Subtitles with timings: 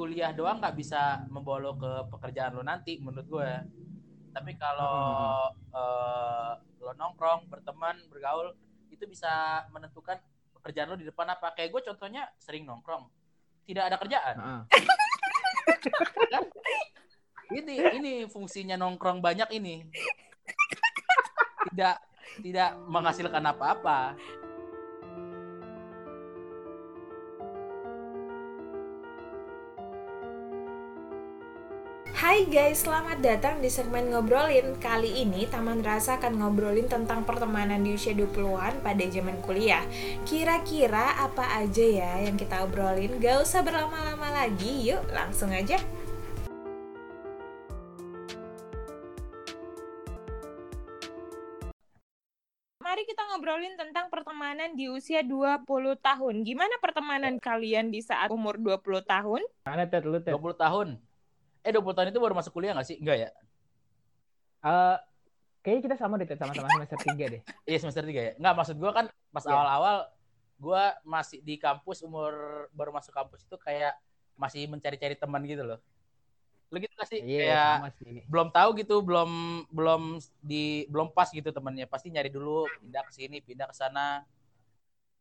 [0.00, 3.52] kuliah doang nggak bisa membawa lo ke pekerjaan lo nanti menurut gue.
[4.32, 8.56] Tapi kalau uh, lo nongkrong berteman bergaul
[8.88, 10.16] itu bisa menentukan
[10.56, 11.52] pekerjaan lo di depan apa.
[11.52, 13.12] Kayak gue contohnya sering nongkrong.
[13.68, 14.36] Tidak ada kerjaan.
[16.32, 16.44] Kan?
[17.60, 19.84] ini ini fungsinya nongkrong banyak ini.
[21.68, 21.96] Tidak
[22.40, 24.16] tidak menghasilkan apa-apa
[32.30, 37.82] Hai guys, selamat datang di segmen ngobrolin Kali ini Taman Rasa akan ngobrolin tentang pertemanan
[37.82, 39.82] di usia 20-an pada zaman kuliah
[40.22, 43.18] Kira-kira apa aja ya yang kita obrolin?
[43.18, 45.74] Gak usah berlama-lama lagi, yuk langsung aja
[52.78, 55.66] Mari kita ngobrolin tentang pertemanan di usia 20
[55.98, 59.42] tahun Gimana pertemanan kalian di saat umur 20 tahun?
[59.66, 60.38] Mana Ted lu Ted?
[60.38, 61.09] 20 tahun
[61.66, 63.30] eh 20 tahun itu baru masuk kuliah nggak sih enggak ya
[64.60, 64.96] Eh,
[65.64, 67.40] kayaknya kita sama deh sama-sama semester 3 deh.
[67.64, 68.32] Iya semester 3 ya.
[68.36, 69.52] Enggak maksud gua kan pas Iya.
[69.56, 69.96] awal-awal
[70.60, 72.32] gua masih di kampus umur
[72.76, 73.96] baru masuk kampus itu kayak
[74.36, 75.80] masih mencari-cari teman gitu loh.
[76.70, 77.20] Lu gitu gak sih?
[77.24, 78.20] Iya, kayak sama sih.
[78.28, 79.30] belum tahu gitu, belum
[79.72, 80.02] belum
[80.44, 81.88] di belum pas gitu temannya.
[81.88, 84.22] Pasti nyari dulu, pindah ke sini, pindah ke sana.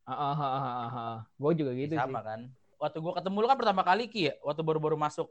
[0.04, 1.18] Heeh, heeh, heeh, heeh.
[1.40, 2.26] Gue juga gitu sama sih.
[2.28, 2.40] kan.
[2.80, 5.28] Waktu gua ketemu lu kan pertama kali Ki ya, waktu baru-baru masuk.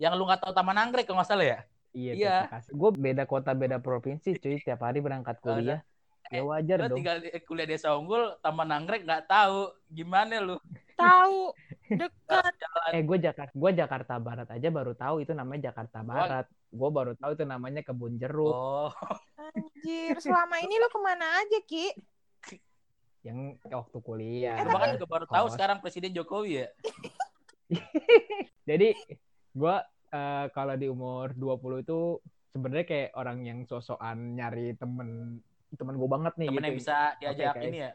[0.00, 1.60] Yang lu nggak tahu Taman Anggrek kalau nggak salah ya?
[1.92, 2.36] Iya, Iya.
[2.72, 4.56] Gue beda kota, beda provinsi, cuy.
[4.60, 5.80] Tiap hari berangkat kuliah.
[6.32, 6.98] Ya wajar Lu dong.
[7.02, 10.56] tinggal di kuliah desa unggul, Taman Anggrek nggak tahu gimana lu.
[10.92, 11.50] Tahu,
[11.88, 16.46] dekat Jalan Eh, gue Jakarta, gue Jakarta Barat aja baru tahu itu namanya Jakarta Barat.
[16.70, 18.54] Gue baru tahu itu namanya kebun jeruk.
[18.54, 18.92] Oh,
[19.40, 21.90] Anjir, selama ini lo ke mana aja Ki?
[23.24, 24.62] Yang waktu kuliah.
[24.62, 26.68] Eh, Gua kan juga baru tahu sekarang Presiden Jokowi ya.
[28.70, 28.94] Jadi
[29.52, 29.74] gue
[30.10, 31.98] eh, kalau di umur 20 itu
[32.48, 35.40] sebenarnya kayak orang yang sosokan nyari temen
[35.72, 36.66] temen gue banget nih Temen gitu.
[36.66, 37.90] yang bisa diajak kayak- ini ya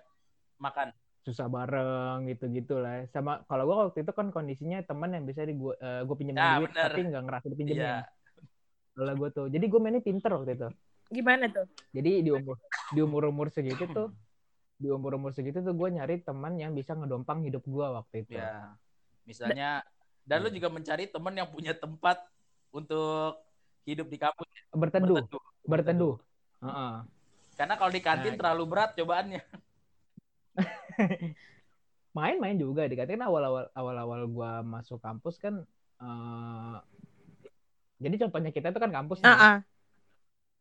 [0.57, 0.89] makan.
[1.19, 3.03] susah bareng gitu-gitu lah.
[3.05, 6.55] Sama kalau gue waktu itu kan kondisinya teman yang bisa di gue gue pinjemin Nah,
[6.57, 6.87] duit bener.
[6.87, 7.83] tapi nggak ngerasa dipinjemin.
[7.83, 7.95] Iya.
[8.95, 9.45] Kalau gue tuh.
[9.51, 10.67] Jadi gue mainnya pinter waktu itu.
[11.11, 11.67] Gimana tuh?
[11.91, 12.55] Jadi di umur
[12.87, 14.15] di umur umur segitu tuh
[14.73, 18.39] di umur umur segitu tuh gue nyari teman yang bisa ngedompang hidup gue waktu itu.
[18.39, 18.79] Ya.
[19.21, 19.83] Misalnya
[20.27, 20.55] dan lu Iya.
[20.59, 22.19] juga mencari temen yang punya tempat
[22.69, 23.39] untuk
[23.87, 24.43] hidup di kampus
[24.75, 25.23] Berteduh,
[25.63, 26.15] berteduh.
[27.55, 28.39] Karena kalau di kantin Nah.
[28.43, 29.41] terlalu berat cobaannya.
[32.17, 35.63] Main-main juga dikatain awal-awal awal-awal gue masuk kampus kan.
[35.97, 36.77] eh
[37.97, 39.63] jadi contohnya kita itu kan kampus nih.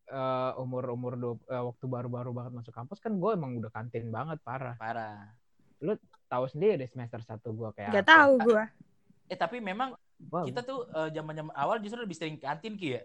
[0.06, 4.38] Eh, umur-umur du- eh, waktu baru-baru banget masuk kampus kan gue emang udah kantin banget
[4.40, 4.78] parah.
[4.78, 5.34] Parah.
[6.26, 8.14] Tahu sendiri deh semester satu gue kayak Gak apa.
[8.16, 8.64] tahu gua.
[9.26, 9.94] Eh tapi memang
[10.30, 13.02] Wah, kita tuh eh, zaman-zaman awal justru lebih sering ke kantin Ki ya.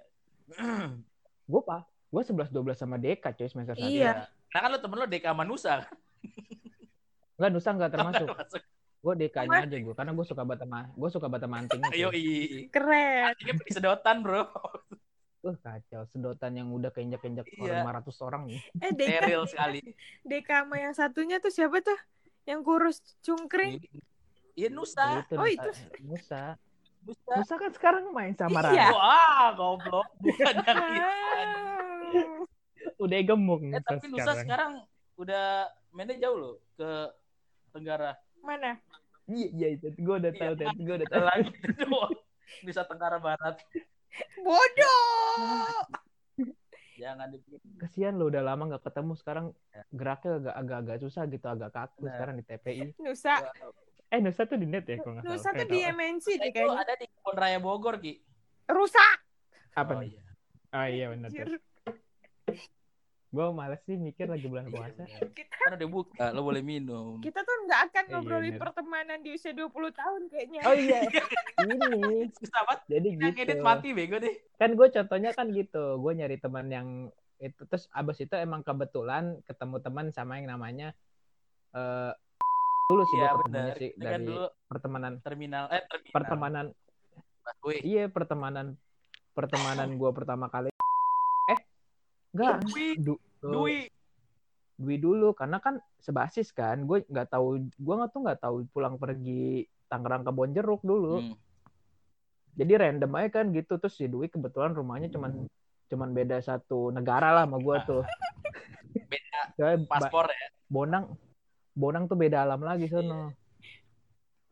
[1.51, 3.87] gue pak, gue 11 12 sama Deka coy semester satu.
[3.87, 4.27] Iya.
[4.51, 5.87] Karena kan lu temen lu Deka Manusa.
[7.39, 8.27] Enggak Nusa enggak termasuk.
[8.29, 8.61] Masuk.
[9.01, 11.89] Gue Dekanya aja gue karena gue suka banget sama gue suka banget sama antingnya.
[11.89, 12.09] Ayo.
[12.69, 13.33] Keren.
[13.33, 14.45] Anjingnya di sedotan, Bro.
[15.41, 17.81] Wah kacau sedotan yang udah keinjak-injak Iya.
[17.81, 18.61] 500 orang nih.
[18.77, 19.79] Eh, Deka, Steril sekali.
[20.21, 21.97] Deka sama yang satunya tuh siapa tuh?
[22.45, 23.81] Yang kurus cungkring.
[24.53, 25.05] Iya Nusa.
[25.21, 25.51] Itu Oh, Nusa.
[25.51, 25.69] itu.
[26.01, 26.43] Nusa.
[27.01, 27.31] Nusa.
[27.33, 28.87] Nusa kan sekarang main sama Iya.
[28.87, 28.91] Rara.
[28.91, 30.07] Wah, goblok.
[30.17, 31.59] Bukan yang itu.
[32.11, 32.45] Ah.
[32.97, 34.41] Udah gemuk Eh, Nusa tapi Nusa sekarang.
[34.41, 34.71] sekarang
[35.15, 35.45] udah
[35.89, 36.89] mainnya jauh loh ke
[37.71, 38.11] Tenggara.
[38.39, 38.77] Mana?
[39.25, 40.69] Iya iya itu gue udah tahu Iya.
[40.77, 41.23] Gue udah tahu.
[41.23, 42.13] lagi doang.
[42.61, 43.55] Nusa Tenggara Barat.
[44.37, 45.87] Bodoh.
[46.93, 47.57] Jangan dipikir.
[47.77, 49.81] Kasihan lo udah lama nggak ketemu sekarang Ya.
[49.89, 52.13] geraknya agak agak agak susah gitu agak kaku Nah.
[52.13, 52.87] sekarang di TPI.
[52.99, 53.35] Nusa.
[54.11, 55.23] Eh Nusa tuh di net ya kalau salah.
[55.25, 55.79] Nusa tuh di.
[55.81, 56.77] MNC Nah, deh itu kayaknya.
[56.77, 58.13] ada di Kebun Raya Bogor, Ki.
[58.67, 59.17] Rusak.
[59.71, 60.11] Apa Oh, nih?
[60.11, 60.21] iya.
[60.69, 61.29] Oh iya benar.
[63.31, 65.07] Gue males sih mikir lagi bulan puasa.
[65.07, 67.23] Kita Kan udah buka, lo boleh minum.
[67.23, 70.61] kita tuh nggak akan Iya, ngobrolin pertemanan di usia 20 tahun kayaknya.
[70.61, 70.99] Oh iya,
[71.63, 72.27] ini.
[72.33, 72.81] Susah banget.
[72.89, 73.43] Jadi Yang gitu.
[73.47, 74.35] edit mati bego deh.
[74.57, 75.95] Kan gue contohnya kan gitu.
[75.97, 76.87] Gue nyari teman yang
[77.37, 80.91] itu terus abis itu emang kebetulan ketemu teman sama yang namanya
[81.71, 82.11] eh
[82.91, 86.11] dulu sih Iya gue ketemunya sih kan dari dulu pertemanan terminal eh terminal.
[86.11, 86.65] pertemanan
[87.41, 87.77] Busway.
[87.81, 88.67] iya pertemanan
[89.31, 90.69] pertemanan gue pertama kali
[91.47, 91.59] eh
[92.31, 93.87] enggak Dwi, du, Dwi.
[94.75, 98.95] Dwi dulu karena kan sebasis kan gue nggak tahu gue nggak tuh nggak tahu pulang
[98.95, 101.35] pergi Tangerang ke Bonjeruk dulu Hmm.
[102.53, 105.47] jadi random aja kan gitu terus si Dwi kebetulan rumahnya cuman
[105.87, 108.03] cuman beda satu negara lah sama gue tuh
[109.11, 109.39] Beda
[109.85, 110.47] paspor ya.
[110.67, 111.15] Bonang
[111.71, 113.31] Bonang tuh beda alam lagi sono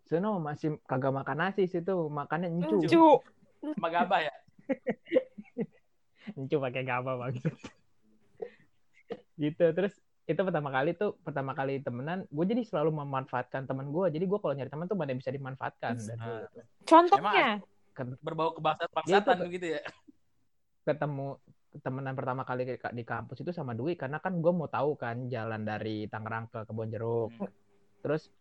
[0.09, 2.81] Sono masih kagak makan nasi situ, makannya encu.
[2.81, 3.21] Encu.
[3.61, 4.33] Sama gabah ya.
[6.39, 7.45] Encu pakai gabah banget.
[9.37, 9.65] gitu.
[9.69, 9.93] Terus
[10.25, 14.09] itu pertama kali tuh pertama kali temenan, gue jadi selalu memanfaatkan teman gue.
[14.09, 16.65] Jadi gue kalau nyari teman tuh mana bisa dimanfaatkan dulu tuh.
[16.89, 17.61] Contohnya.
[18.25, 18.57] Berbau
[19.05, 19.81] Dia tuh- gitu ya.
[20.89, 21.37] ketemu
[21.77, 25.29] temenan pertama kali di, di kampus itu sama Dwi karena kan gue mau tahu kan
[25.29, 27.29] jalan dari Tangerang ke Kebon Jeruk.
[27.37, 27.49] Hmm.
[28.01, 28.33] Terus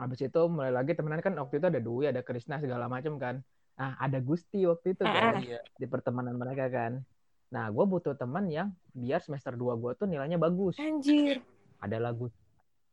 [0.00, 3.44] habis itu mulai lagi temenan kan waktu itu ada Dwi, ada Krisna segala macam kan.
[3.76, 5.60] Nah, ada Gusti waktu itu kan Iya.
[5.76, 7.04] di pertemanan mereka kan.
[7.52, 10.80] Nah, gue butuh teman yang biar semester 2 gue tuh nilainya bagus.
[10.80, 11.44] Anjir.
[11.84, 12.32] Adalah Gus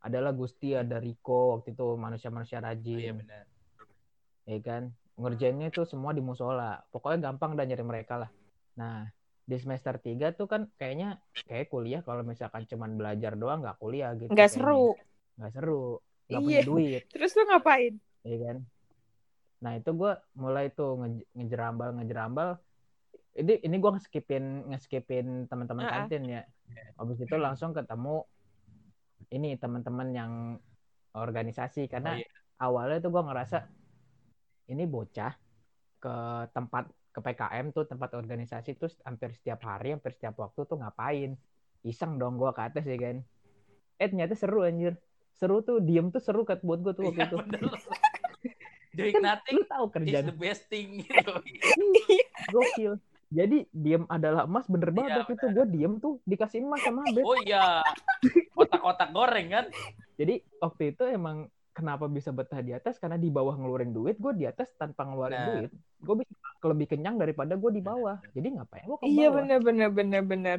[0.03, 3.47] adalah Gusti, ada Riko waktu itu manusia-manusia Iya rajin, benar.
[4.43, 4.83] ya kan.
[5.15, 6.83] Ngerjainnya itu semua di musola.
[6.91, 8.29] Pokoknya gampang dan nyari mereka lah.
[8.75, 9.07] Nah,
[9.43, 14.15] di semester 3 tuh kan kayaknya kayak kuliah kalau misalkan cuman belajar doang nggak kuliah
[14.15, 14.31] gitu.
[14.31, 14.95] Nggak seru.
[15.35, 15.99] Nggak seru.
[16.23, 16.47] Nggak Iya.
[16.47, 17.93] punya duit, Terus lu ngapain?
[18.23, 18.57] ya kan.
[19.59, 22.49] Nah, itu gue mulai tuh nge- ngejerambal ngejerambal.
[23.33, 25.95] Ini ini gue ngeskipin ngeskipin teman-teman Ah, ah.
[26.03, 26.41] kantin ya.
[26.95, 28.23] Habis itu langsung ketemu
[29.29, 30.31] ini teman-teman yang
[31.11, 32.27] organisasi karena Oh, iya.
[32.59, 33.57] awalnya tuh gue ngerasa
[34.67, 35.33] ini bocah
[35.97, 36.15] ke
[36.51, 41.37] tempat ke PKM tuh tempat organisasi tuh hampir setiap hari hampir setiap waktu tuh ngapain
[41.85, 43.21] iseng dong gue ke atas ya kan
[43.95, 44.97] eh ternyata seru anjir
[45.31, 47.37] seru tuh diem tuh seru kat buat gue tuh waktu Iya itu.
[48.97, 51.33] Doing kan nothing lu tahu is kerjaan the best thing gitu.
[52.49, 52.93] gokil
[53.33, 57.01] jadi diem adalah emas bener banget Iya, waktu itu gue diem tuh dikasih emas sama
[57.01, 57.81] Abed Oh iya.
[58.53, 59.65] Kotak-kotak goreng kan?
[60.21, 64.33] jadi waktu itu emang kenapa bisa betah di atas karena di bawah ngeluarin duit gue
[64.37, 65.53] di atas tanpa ngeluarin Benar.
[65.65, 66.33] duit gue bisa
[66.65, 70.21] lebih kenyang daripada gue di bawah jadi ngapain gue ke Iya bawah bener bener bener
[70.21, 70.57] bener.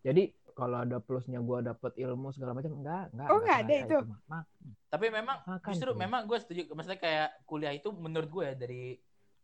[0.00, 3.98] jadi kalau ada plusnya gue dapet ilmu segala macam enggak enggak Oh, nggak ada itu?
[4.26, 4.48] Mak-
[4.86, 5.98] Tapi memang makan justru cuy.
[5.98, 6.62] memang gue setuju.
[6.68, 8.82] Maksudnya kayak kuliah itu menurut gue ya dari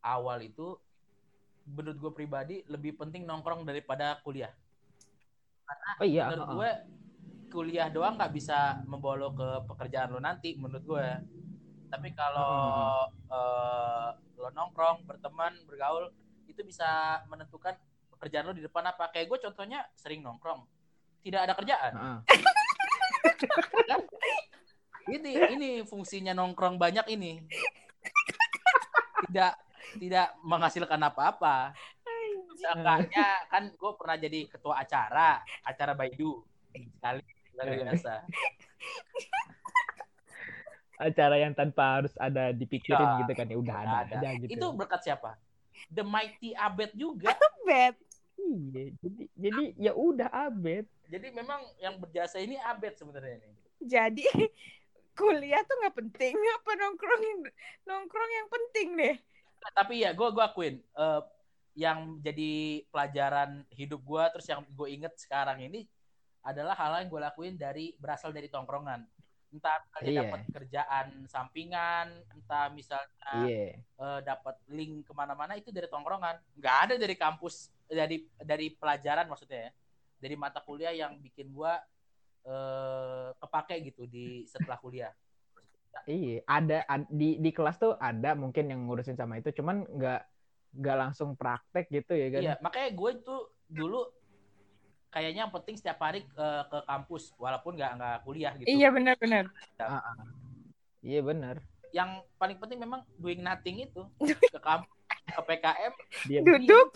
[0.00, 0.76] awal itu
[1.66, 4.52] menurut gue pribadi lebih penting nongkrong daripada kuliah.
[5.98, 6.70] oh iya menurut gue
[7.48, 11.06] kuliah doang nggak bisa membawa lo ke pekerjaan lo nanti menurut gue
[11.86, 16.10] tapi kalau eh, lo nongkrong berteman bergaul
[16.46, 17.74] itu bisa menentukan
[18.16, 19.10] pekerjaan lo di depan apa.
[19.12, 20.64] Kayak gue contohnya sering nongkrong.
[21.22, 21.92] Tidak ada kerjaan.
[21.94, 22.18] Heeh.
[25.16, 27.42] ini ini fungsinya nongkrong banyak ini.
[29.26, 29.52] Tidak
[30.02, 31.74] tidak menghasilkan apa-apa.
[32.56, 36.40] Seenggaknya kan gue pernah jadi ketua acara acara Baidu.
[36.72, 37.24] Sekali
[37.56, 38.20] luar biasa
[40.96, 43.19] acara yang tanpa harus ada dipikirin Iya.
[43.22, 44.14] gitu kan ya udah ada, Ada.
[44.16, 45.31] aja gitu itu berkat siapa
[45.88, 47.96] The Mighty Abed juga Bet.
[48.37, 54.25] iya jadi jadi ya udah abet jadi memang yang berjasa ini Abed sebenarnya ini Jadi
[55.19, 57.22] kuliah tuh nggak penting apa nongkrong
[57.84, 59.16] nongkrong yang penting deh.
[59.72, 61.22] tapi ya gue gue akuin eh,
[61.76, 62.52] yang jadi
[62.88, 65.84] pelajaran hidup gue terus yang gue inget sekarang ini
[66.40, 69.02] adalah hal yang gue lakuin dari berasal dari tongkrongan
[69.54, 70.20] entah misalnya Iya.
[70.26, 73.78] dapat kerjaan sampingan entah misalnya iya.
[73.78, 76.37] eh, dapat link ke mana-mana itu dari tongkrongan.
[76.58, 79.72] Nggak ada dari kampus dari dari pelajaran maksudnya ya.
[80.16, 81.78] Dari mata kuliah yang bikin gua
[82.46, 85.12] eh, kepake gitu di setelah kuliah.
[86.06, 90.22] Iya ada ad- di di kelas tuh ada mungkin yang ngurusin sama itu cuman nggak
[90.76, 92.40] nggak langsung praktek gitu ya kan?
[92.44, 94.00] Iya makanya gue itu dulu
[95.10, 98.66] kayaknya yang penting setiap hari eh, ke kampus walaupun nggak nggak kuliah gitu.
[98.68, 99.44] Iya benar-benar.
[101.00, 101.56] iya benar.
[101.94, 104.04] yang paling penting memang doing nothing itu.
[104.52, 104.96] Ke kampus
[105.26, 105.92] ke PKM
[106.30, 106.88] dia Duduk.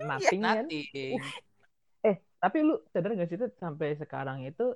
[0.00, 0.64] nothing kan?
[0.64, 1.18] Nothing.
[2.02, 4.72] Eh tapi lu sadar gak sih tuh sampai sekarang itu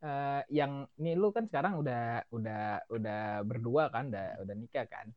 [0.00, 5.10] eh, yang nih lu kan sekarang udah udah udah berdua kan udah udah nikah kan.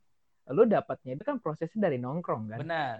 [0.49, 2.59] Lu dapatnya itu kan prosesnya dari nongkrong kan?
[2.63, 2.97] Benar.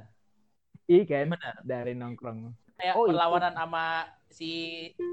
[0.85, 1.25] Iya kan?
[1.33, 1.55] Benar.
[1.65, 2.39] Dari nongkrong
[2.77, 3.11] kayak Oh, itu.
[3.11, 3.85] perlawanan sama
[4.29, 4.49] si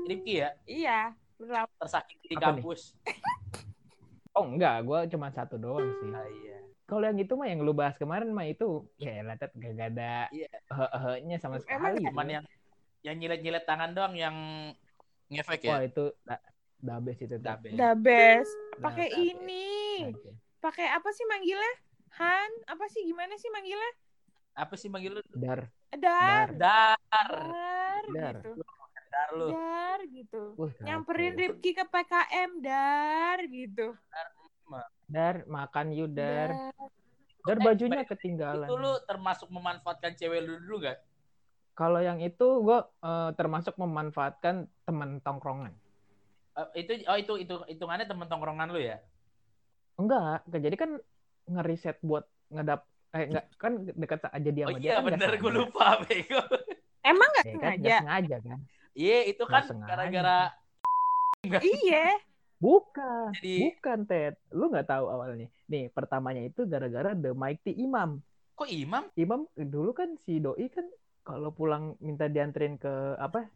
[0.04, 1.00] Rifki ya Iya.
[1.34, 1.68] Berlap.
[1.76, 2.62] tersakiti di Apa nih?
[2.62, 2.80] kampus
[4.36, 6.58] oh enggak gue cuma satu doang sih Ah, iya.
[6.84, 8.66] kalau yang itu mah yang lu bahas kemarin mah itu
[8.96, 10.48] ya lah Tet, gak ada Iya.
[10.50, 11.64] eh-ehnya sama Emang
[11.96, 12.44] sekali Cuman yang
[13.02, 14.36] yang nyilet-nyilet tangan doang yang
[15.26, 15.88] ngefek wah ya.
[15.88, 16.36] itu da,
[16.78, 17.42] dabes itu Tet.
[17.42, 17.68] Dabe.
[17.70, 18.52] The best.
[18.74, 19.68] Nah, Pakai ini.
[20.58, 21.74] Pakai apa sih manggilnya?
[22.14, 23.92] Han, apa sih gimana sih manggilnya?
[24.54, 25.22] Apa sih manggil lu?
[25.34, 26.48] dar Dar.
[26.54, 26.88] Dar.
[27.10, 27.30] Dar,
[28.10, 28.36] Dar.
[28.38, 28.50] gitu.
[29.10, 29.46] Dar lu.
[29.50, 30.42] Dar gitu.
[30.54, 31.34] Wah, Nyamperin.
[31.34, 33.94] Ripki ke PKM dar gitu.
[35.04, 36.72] dar makan yuk dar Dar.
[37.44, 38.10] dar Eh, bajunya baik.
[38.16, 40.98] ketinggalan Itu lu termasuk memanfaatkan cewek lu dulu gak?
[41.74, 42.78] kalau yang itu gue
[43.34, 45.74] termasuk memanfaatkan teman tongkrongan
[46.54, 49.02] Eh, itu oh itu itu hitungannya temen tongkrongan lu ya?
[49.98, 50.60] Enggak, enggak.
[50.62, 50.90] jadi kan
[51.44, 55.08] ngeriset buat ngedap eh enggak kan dekat aja dia Oh sama dia iya kan nggak
[55.14, 56.42] bener, gue lupa bego.
[57.00, 57.78] Emang nggak Ya kan sengaja?
[57.78, 58.58] nggak sengaja kan.
[58.92, 60.38] Iya itu kan gara-gara
[61.60, 62.06] Iya.
[62.56, 64.34] Bukan, jadi bukan Ted.
[64.48, 65.52] Lu nggak tahu awalnya.
[65.66, 68.24] Nih, pertamanya itu gara-gara The Mighty Imam.
[68.54, 69.10] kok imam?
[69.14, 70.86] Imam dulu kan si doi kan
[71.20, 73.50] kalau pulang minta dianterin ke apa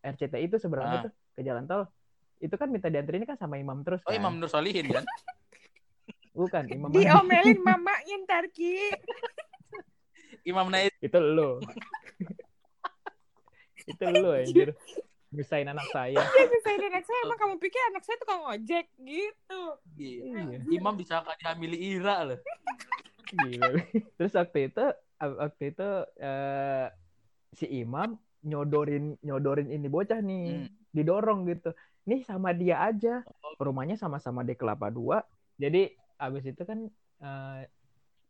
[0.00, 0.96] RCTI itu seberang Ah.
[0.96, 1.90] itu ke jalan tol.
[2.38, 4.16] Itu kan minta dianterin kan sama imam terus Oh kan.
[4.16, 5.02] Imam Nur Solihin kan?
[6.34, 8.90] Bukan, imam Diomelin mamanya ntar Ki.
[10.42, 10.90] Imam Naid.
[10.98, 11.62] itu lu.
[13.84, 14.68] itu lu anjir.
[15.30, 16.22] Misain anak saya.
[16.46, 19.62] Misalnya anak saya emang kamu pikir anak saya tukang ojek gitu.
[19.94, 20.62] Iya.
[20.70, 22.38] Imam bisa kan dihamili Ira loh.
[23.34, 23.82] Gila.
[24.14, 24.84] Terus waktu itu
[25.18, 25.88] waktu itu
[26.18, 26.86] eh,
[27.50, 28.14] si Imam
[28.44, 30.70] nyodorin nyodorin ini bocah nih, Hmm.
[30.92, 31.74] didorong gitu.
[32.06, 33.26] Nih sama dia aja.
[33.42, 33.58] Oh.
[33.58, 35.18] Rumahnya sama-sama di Kelapa Dua.
[35.56, 36.78] Jadi abis itu kan
[37.20, 37.60] eh,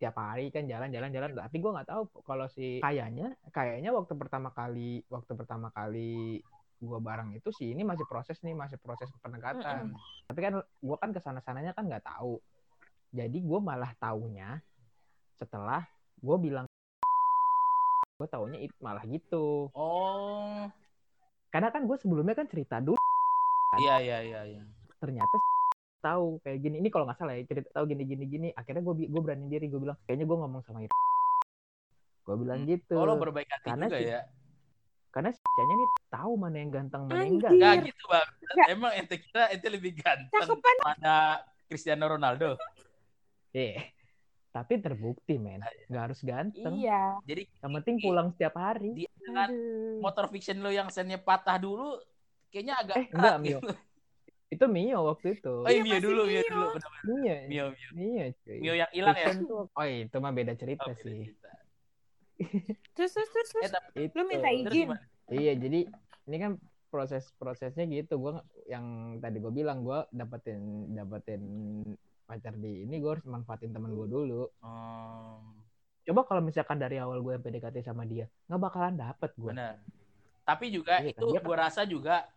[0.01, 1.31] tiap hari kan jalan-jalan jalan.
[1.35, 6.43] Tapi gua nggak tahu kalau si kayaknya kayaknya waktu pertama kali waktu pertama kali
[6.83, 9.95] gua bareng itu sih ini masih proses nih masih proses pendekatan.
[10.29, 12.41] Tapi kan gua kan ke sana sananya kan nggak tahu.
[13.15, 14.59] Jadi gua malah taunya
[15.35, 15.83] setelah
[16.23, 16.65] gue bilang
[18.15, 20.71] gue taunya it malah gitu Oh.
[21.51, 22.97] karena kan gue sebelumnya kan cerita dulu
[23.75, 24.63] Iya iya iya iya.
[25.03, 25.35] ternyata
[26.05, 28.95] tahu kayak gini ini kalau nggak salah ya cerita tahu gini gini gini akhirnya gue
[29.03, 30.93] gue berani diri gue bilang kayaknya gue ngomong sama itu
[32.23, 32.71] gue bilang Hmm.
[32.71, 34.21] gitu Oh lo berbaik hati Karena juga si- ya?
[35.09, 37.63] karena si nya nih tahu mana yang ganteng mana yang enggak Anjir.
[37.63, 38.29] Gak gitu bang.
[38.45, 38.67] Nggak.
[38.69, 40.77] Emang ente kira ente lebih ganteng Cakepan.
[40.83, 41.17] pada
[41.65, 42.51] Cristiano Ronaldo.
[43.53, 43.79] eh
[44.51, 47.19] tapi terbukti men nggak harus ganteng Iya.
[47.23, 49.51] Jadi yang penting pulang setiap hari Dia dengan
[49.99, 51.99] motor fiction lo yang sennya patah dulu,
[52.49, 53.59] kayaknya agak Eh, enggak, Mio.
[54.53, 56.51] Itu Mio waktu itu Oh iya, Iya, Mio dulu, Mio Mio.
[56.51, 56.67] dulu.
[56.75, 56.91] Benar.
[57.05, 57.15] Mio
[57.49, 57.89] Mio, Mio.
[57.95, 58.59] Mio cuy.
[58.61, 59.27] Mio yang hilang ya?
[59.41, 61.51] Tuh, oh itu mah beda cerita Oh, beda sih cerita.
[62.99, 63.51] Terus terus terus.
[63.55, 63.73] Eh, terus.
[63.73, 64.15] tapi Itu.
[64.19, 64.89] Lu minta izin.
[65.31, 65.81] Iya, jadi
[66.27, 66.53] ini kan
[66.91, 68.19] proses-prosesnya gitu.
[68.19, 71.43] Gua yang tadi gue bilang gua dapetin dapetin
[72.25, 74.49] pacar di ini gue harus manfaatin temen gue dulu.
[74.65, 75.41] Oh,
[76.05, 79.53] Coba kalau misalkan dari awal gue PDKT sama dia, nggak bakalan dapet gue.
[79.53, 79.81] benar.
[80.45, 82.29] Tapi juga Iya kan, itu dia gue rasa juga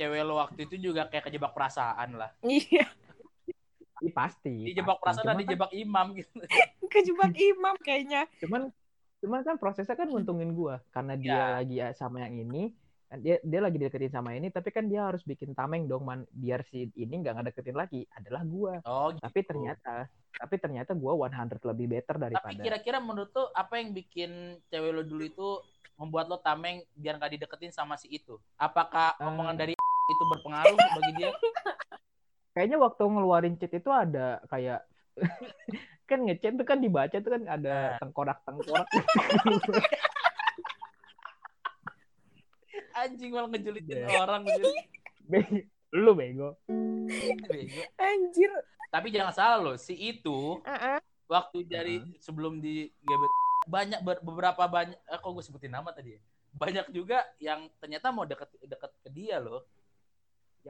[0.00, 2.30] cewek lo waktu itu juga kayak kejebak perasaan lah.
[2.48, 2.88] Iya.
[4.00, 4.64] Iya pasti.
[4.64, 5.02] Dijebak pasti.
[5.04, 6.36] perasaan dan Cuman kan- dijebak imam gitu.
[6.90, 8.24] Kejebak imam kayaknya.
[8.40, 8.72] Cuman,
[9.20, 11.44] cuman kan prosesnya kan nguntungin gue karena dia Ya.
[11.54, 12.72] lagi sama yang ini.
[13.04, 16.22] kan Dia dia lagi deketin sama ini, tapi kan dia harus bikin tameng dong, man.
[16.30, 18.06] Biar si ini nggak ngedeketin lagi.
[18.14, 18.72] Adalah gue.
[18.86, 19.20] Oh, gitu.
[19.20, 21.34] Tapi ternyata, tapi ternyata gue 100
[21.66, 22.62] lebih better Tapi daripada.
[22.62, 24.30] kira-kira menurut lo apa yang bikin
[24.64, 25.48] cewek lo dulu itu
[25.98, 28.38] membuat lo tameng biar nggak dideketin sama si itu?
[28.54, 29.74] Apakah omongan dari
[30.10, 31.30] itu berpengaruh bagi dia?
[32.50, 34.82] kayaknya waktu ngeluarin cheat itu ada kayak
[36.10, 37.98] kan ngechat tuh kan dibaca tuh kan ada Nah.
[38.02, 38.88] tengkorak-tengkorak
[42.92, 44.18] Anjing malah ngejulitin Iya.
[44.18, 44.42] orang.
[44.44, 44.66] gitu.
[45.24, 46.54] Be- lu bego
[47.46, 47.82] Bego.
[47.96, 48.50] Anjir.
[48.88, 50.98] Tapi jangan salah loh, si itu Heeh.
[51.26, 53.32] waktu dari sebelum di gebet
[53.64, 56.20] banyak ber- beberapa banyak eh, kok gue sebutin nama tadi ya?
[56.52, 59.62] Banyak juga yang ternyata mau deket deket ke dia loh.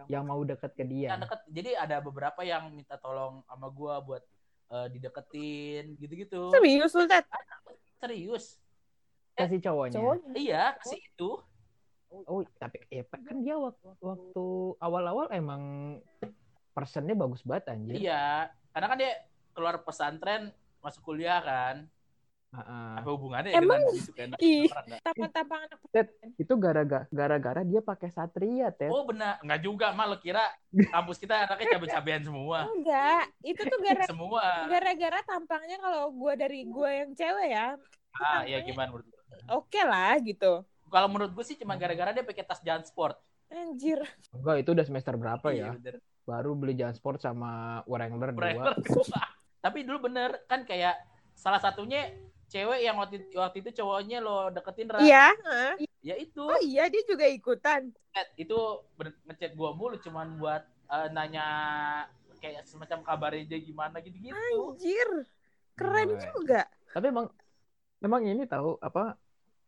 [0.08, 3.98] Yang mau deket ke dia Yang deket, jadi ada beberapa yang minta tolong sama gua
[4.02, 4.22] buat
[4.70, 6.50] eh, dideketin gitu-gitu.
[6.54, 7.26] Serius lu, Ted?
[8.00, 8.56] Serius.
[9.36, 10.30] kasih cowoknya Cowoknya.
[10.36, 11.40] Iya, si itu.
[12.10, 14.46] oh tapi ya, kan dia waktu, waktu
[14.82, 15.62] awal-awal emang
[16.74, 19.12] personnya bagus banget anjir Iya, karena kan dia
[19.54, 20.50] keluar pesantren
[20.82, 21.86] masuk kuliah kan.
[22.50, 22.92] Heeh.
[22.98, 23.78] Apa hubungannya Emang?
[24.10, 24.66] dengan Ih.
[24.66, 25.00] orang nggak?
[25.06, 25.78] Tampang-tampang anak
[26.34, 30.42] itu gara-gara gara-gara dia pakai satria Ted Oh benar, nggak juga mah lo kira
[30.90, 32.66] kampus kita anaknya cabe-cabean semua.
[32.68, 33.24] enggak.
[33.40, 34.66] Itu tuh gara Semua.
[34.66, 37.78] gara-gara tampangnya kalau gua dari gua yang cewek ya.
[38.12, 39.14] Ah, iya gimana menurut lu?
[39.52, 40.66] Oke lah gitu.
[40.84, 43.14] Kalau menurut gue sih cuma gara-gara dia pakai tas jalan sport.
[43.46, 44.02] Anjir.
[44.32, 45.94] enggak itu udah semester berapa ya Iya, bener.
[46.22, 49.22] baru beli jalan sport sama Wrangler Wrangler dua dua.
[49.60, 50.98] Tapi dulu bener kan kayak
[51.32, 52.10] salah satunya
[52.50, 54.98] cewek yang waktu waktu itu cowoknya lo deketin Ra.
[54.98, 55.72] Iya, heeh.
[56.02, 56.42] Ya itu.
[56.42, 57.94] Oh iya dia juga ikutan.
[58.10, 58.58] Chat, itu
[59.30, 61.46] ngechat gua mulu cuman buat eh, nanya
[62.42, 64.34] kayak semacam kabarnya dia gimana gitu-gitu.
[64.34, 65.08] Anjir.
[65.78, 66.68] Keren juga.
[66.90, 67.30] tapi emang
[68.02, 69.14] emang ini tahu apa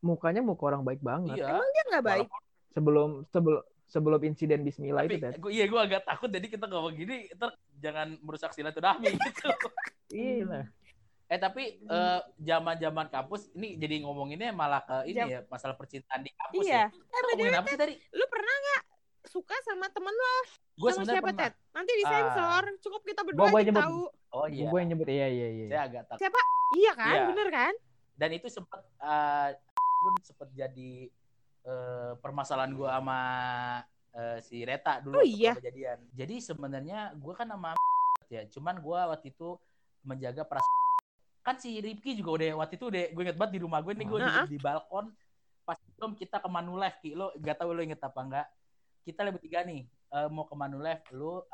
[0.03, 1.57] mukanya muka orang baik banget Iya.
[1.63, 2.29] Dia nggak baik.
[2.75, 6.97] sebelum sebelum sebelum insiden Bismillah Tapi itu gua, iya gue agak takut jadi kita ngomong
[6.97, 9.49] gini ntar jangan merusak silaturahmi gitu.
[10.13, 10.69] Iya.
[11.33, 16.21] Eh tapi eh, zaman-zaman kampus ini jadi ngomonginnya malah ke ini Jam- ya masalah percintaan
[16.21, 16.77] di kampus Iya.
[16.77, 16.87] ya.
[16.93, 17.95] Eh, ngomongin apa sih tadi?
[18.13, 18.83] lu pernah nggak
[19.25, 20.35] suka sama temen lo?
[20.75, 21.41] Gue sama sebenarnya siapa pernah.
[21.49, 21.53] Ted?
[21.73, 23.81] Nanti disensor cukup kita berdua Gua- nyebut.
[23.81, 24.03] tahu.
[24.31, 24.69] Oh iya.
[24.69, 25.09] Gue yang nyebut.
[25.09, 25.67] Iya iya iya.
[25.67, 26.21] saya agak takut.
[26.21, 26.41] Siapa?
[26.75, 27.09] Iya kan?
[27.11, 27.23] Iya.
[27.27, 27.75] bener kan?
[28.13, 29.49] Dan itu sempat uh,
[29.99, 30.93] pun sempat jadi
[31.63, 33.19] eh, permasalahan gue sama
[34.13, 35.57] eh, si Reta dulu Oh iya?
[35.57, 35.97] kejadian.
[36.13, 37.73] Jadi sebenarnya gue kan sama
[38.29, 38.45] ya.
[38.47, 39.57] Cuman gue waktu itu
[40.03, 40.82] menjaga perasaan
[41.43, 44.07] kan si Ripki juga udah waktu itu udah gue inget banget di rumah gue nih
[44.07, 44.47] gue di, Heeh.
[44.49, 45.07] di balkon
[45.63, 48.47] pas belum kita ke Manulife Ki lo gak tahu lo inget apa enggak
[49.03, 51.47] kita lebih tiga nih eh, mau ke Manulife lo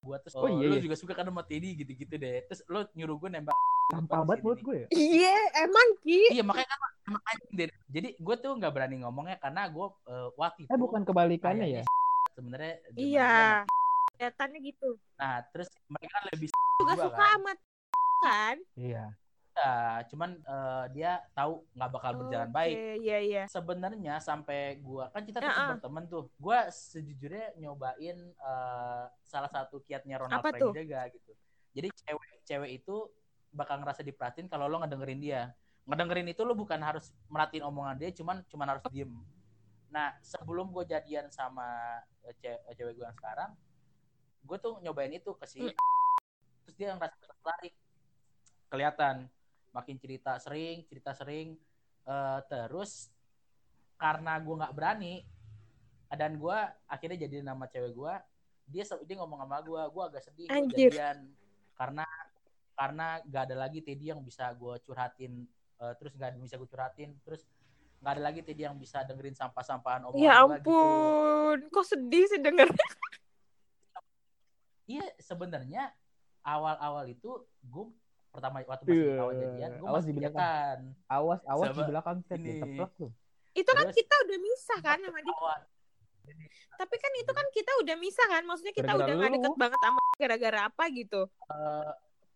[0.00, 0.82] gue terus Oh, oh, iya, lo iya.
[0.82, 4.58] juga suka kan sama Teddy gitu-gitu deh terus lo nyuruh gue nembak Sampah banget buat
[4.58, 4.86] gue ya.
[4.90, 7.68] iya emang Ki Iya makanya kan emang anjing deh.
[7.86, 11.82] Jadi gue tuh nggak berani ngomongnya karena gue eh, waktu itu Eh bukan kebalikannya ya.
[12.32, 13.62] sebenarnya iya
[14.16, 16.48] kelihatannya gitu Nah terus mereka kan lebih
[16.80, 17.28] juga suka kan.
[17.28, 17.52] sama
[18.20, 19.04] kan Iya.
[19.54, 22.76] Ya, cuman eh, dia tahu nggak bakal berjalan Oke, baik.
[23.06, 25.68] iya iya Sebenarnya sampai gua kan kita tetap Heeh.
[25.78, 26.26] berteman tuh.
[26.42, 30.50] Gua sejujurnya nyobain eh, salah satu kiatnya Ronald Apa?
[30.50, 31.32] Pranjaga gitu.
[31.70, 32.96] Jadi cewek-cewek itu
[33.54, 35.54] bakal ngerasa diperhatiin kalau lo ngedengerin dia.
[35.86, 39.14] Ngedengerin itu lo bukan harus merhatiin omongan dia, cuman cuman harus diem.
[39.94, 43.54] Nah, sebelum gue jadian sama eh, ce- cewek gue yang sekarang,
[44.42, 45.70] gue tuh nyobain itu ke si Hmm.
[46.66, 47.74] terus dia ngerasa tertarik.
[48.66, 49.30] Kelihatan
[49.74, 51.58] makin cerita sering, cerita sering
[52.06, 53.10] eh, terus
[53.98, 55.26] karena gue nggak berani
[56.14, 58.14] dan gue akhirnya jadi nama cewek gue
[58.70, 60.90] dia dia ngomong sama gue gue agak sedih gua Anjir.
[60.94, 61.18] jadian
[61.74, 62.06] karena
[62.74, 65.46] karena gak ada lagi Teddy yang bisa gue curhatin
[65.82, 67.42] eh, terus nggak bisa gue curhatin terus
[68.02, 70.44] nggak ada lagi Teddy yang bisa dengerin sampah-sampahan omongan ya gitu.
[70.60, 72.68] ampun kok sedih sih denger
[74.92, 75.92] iya sebenarnya
[76.44, 77.86] awal-awal itu gue
[78.34, 80.38] pertama waktu masih Iya, awal jadian gue awas masih di belakang.
[80.42, 82.44] kan Awas awas di Sama belakang ini.
[82.44, 83.10] diteplak tuh.
[83.54, 85.56] itu kan Terus- kita udah misah kan sama dia
[86.74, 88.42] tapi kan itu kan kita udah misah kan?
[88.42, 89.34] Maksudnya kita Gara-gara udah gak lu.
[89.38, 91.20] deket banget sama gara-gara apa gitu?
[91.46, 91.92] Eh,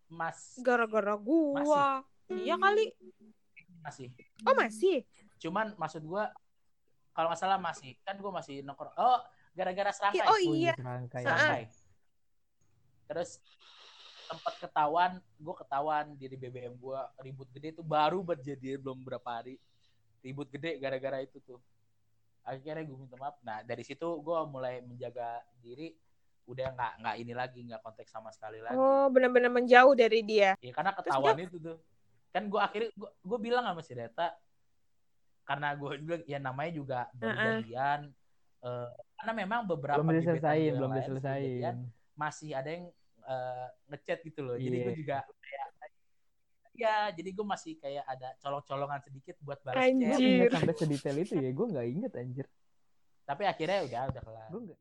[0.08, 0.38] mas.
[0.60, 2.06] Gara-gara gua.
[2.28, 2.92] Iya kali.
[3.80, 4.14] Masih.
[4.44, 5.02] Oh masih?
[5.38, 6.24] Cuman maksud gue
[7.10, 7.98] kalau nggak salah masih.
[8.04, 8.94] Kan gue masih nongkrong.
[8.94, 9.18] Oh
[9.50, 10.28] gara-gara serangkai.
[10.28, 10.76] Oh iya.
[10.76, 11.22] Serangkai.
[11.24, 11.62] serangkai.
[13.06, 13.30] Terus
[14.28, 19.56] tempat ketahuan gue ketahuan diri BBM gue ribut gede itu baru berjadi belum berapa hari.
[20.20, 21.58] Ribut gede gara-gara itu tuh.
[22.44, 23.40] Akhirnya gue minta maaf.
[23.40, 25.96] Nah dari situ gue mulai menjaga diri.
[26.48, 28.76] Udah nggak nggak ini lagi nggak kontak sama sekali lagi.
[28.76, 30.56] Oh benar-benar menjauh dari dia.
[30.60, 31.76] Ya karena ketahuan itu tuh.
[32.28, 34.36] Kan gue akhirnya gue, gue bilang sama si Reta
[35.48, 37.44] karena gue bilang ya namanya juga baru Heeh.
[37.64, 38.00] jadian
[38.60, 41.42] eh, karena memang beberapa Belum diselesain, gue belum diselesain.
[41.42, 41.76] jadian,
[42.14, 42.86] masih ada yang
[43.28, 44.84] eh, ngechat gitu loh jadi Iya.
[44.88, 45.66] gue juga kayak
[46.78, 51.34] ya jadi gue masih kayak ada colong-colongan sedikit buat balas chat inget sampai sedetail itu
[51.34, 52.46] ya, gue nggak inget anjir.
[53.26, 54.78] tapi akhirnya udah udah kelar Gue nggak.